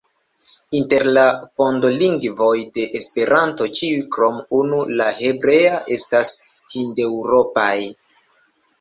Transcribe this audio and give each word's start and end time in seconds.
Inter 0.77 1.03
la 1.17 1.25
fontolingvoj 1.59 2.55
de 2.79 2.87
Esperanto 3.01 3.69
ĉiuj 3.81 4.01
krom 4.17 4.41
unu, 4.63 4.83
la 4.97 5.13
hebrea, 5.21 5.79
estas 6.01 6.37
hindeŭropaj. 6.79 7.75